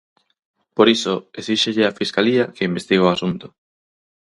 Por 0.75 0.87
iso 0.95 1.13
esíxelle 1.39 1.87
á 1.89 1.91
fiscalía 2.01 2.43
que 2.55 2.67
investigue 2.69 3.05
o 3.07 3.13
asunto. 3.15 3.47